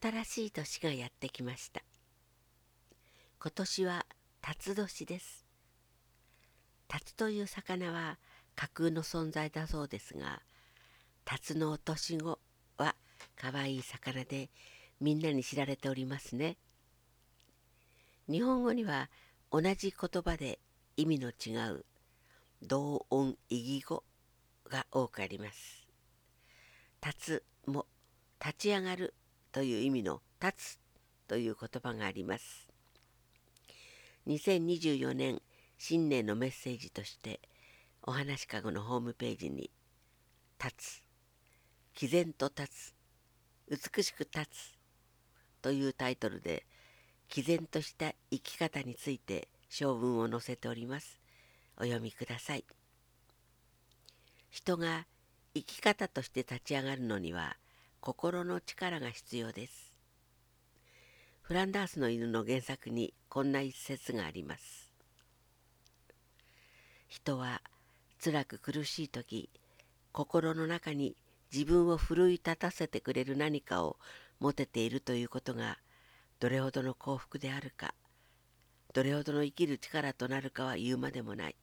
[0.00, 1.82] 新しい年がやってきました。
[3.40, 4.06] 今年は
[4.40, 5.44] 辰年です。
[6.88, 8.18] 辰という魚は
[8.56, 10.40] 架空の存在だそうですが
[11.24, 12.38] 辰の落とし子
[12.76, 12.94] は
[13.36, 14.50] かわいい魚で
[15.00, 16.56] みんなに知られておりますね。
[18.28, 19.10] 日本語には
[19.50, 20.58] 同じ言葉で
[20.96, 21.84] 意味の違う
[22.62, 24.02] 同音異義語
[24.68, 25.86] が多くあります。
[27.04, 27.86] 立つも
[28.40, 29.14] 立ち上がる
[29.54, 30.78] という意味の立つ
[31.28, 32.68] という言葉があります
[34.26, 35.40] 2024年
[35.78, 37.38] 新年のメッセージとして
[38.02, 39.70] お話かごのホームページに
[40.60, 41.02] 「立つ」
[41.94, 42.94] 「毅然と立つ」
[43.70, 44.74] 「美しく立つ」
[45.62, 46.66] というタイトルで
[47.28, 51.20] 毅然とした生き方について小文を載せております。
[51.76, 52.64] お読みください。
[54.50, 55.06] 人が
[55.54, 57.56] 生き方として立ち上がるのには
[58.06, 59.94] 心の力が必要です。
[61.40, 64.92] フランダースの犬の原作にこんな一節があります。
[67.08, 67.62] 人は
[68.22, 69.48] 辛く苦しい時
[70.12, 71.16] 心の中に
[71.50, 73.96] 自分を奮い立たせてくれる何かを
[74.38, 75.78] 持てているということが
[76.40, 77.94] どれほどの幸福であるか
[78.92, 81.56] どれほどの生きる力となるかは言うまでもない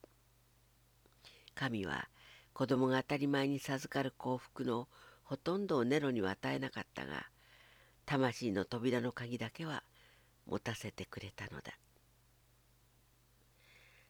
[1.53, 2.07] 神は
[2.53, 4.87] 子供が当たり前に授かる幸福の
[5.31, 7.25] ほとんどをネロには与えなかったが
[8.05, 9.81] 魂の扉の鍵だけは
[10.45, 11.71] 持たせてくれたのだ。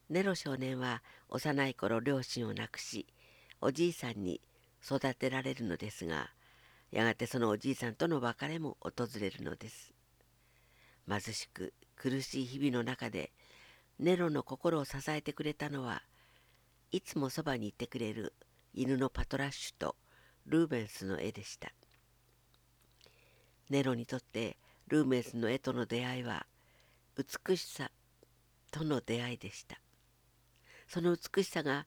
[0.09, 3.05] ネロ少年は幼い頃両親を亡くし
[3.61, 4.41] おじいさんに
[4.83, 6.31] 育てられるのですが
[6.89, 9.93] やがてそのおじいさんとの別れも訪れるのです。
[11.07, 13.31] 貧しく苦しい日々の中で
[13.99, 16.01] ネロの心を支えてくれたのは
[16.89, 18.33] いつもそばにいてくれる
[18.73, 19.95] 犬のパトラッシュと
[20.45, 21.71] ルーベンスの絵でした。
[23.69, 24.57] ネロにとって
[24.87, 26.45] ルーベンスの絵との出会いは
[27.17, 27.91] 美しさ
[28.71, 29.79] との出会いでした。
[30.87, 31.85] その美しさが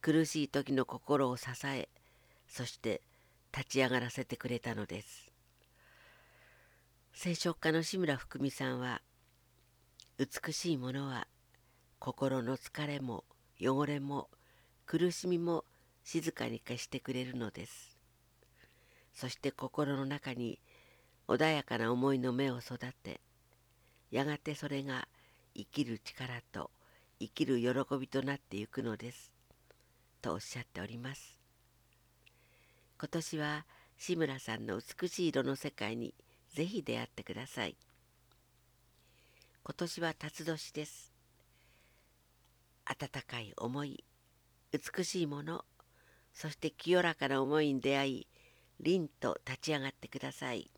[0.00, 1.88] 苦しい時の心を支え
[2.46, 3.00] そして
[3.56, 5.30] 立ち上がらせてくれたのです。
[7.14, 9.00] 聖書家の志村福美さんは
[10.18, 11.26] 美しいものは
[11.98, 13.24] 心の疲れも
[13.60, 14.28] 汚れも
[14.86, 15.64] 苦しみも
[16.04, 17.91] 静かに消してくれるのです。
[19.14, 20.58] そして心の中に
[21.28, 23.20] 穏やかな思いの芽を育て
[24.10, 25.08] やがてそれが
[25.54, 26.70] 生きる力と
[27.20, 29.32] 生きる喜びとなっていくのです
[30.20, 31.38] とおっしゃっております。
[32.98, 33.66] 今年は
[33.98, 36.14] 志村さんの美しい色の世界に
[36.54, 37.76] ぜひ出会ってください。
[39.64, 41.12] 今年は辰年です。
[42.84, 44.04] 温かい思い
[44.72, 45.64] 美しいもの
[46.34, 48.26] そして清らかな思いに出会い
[48.80, 50.70] 凛と立ち上がってください。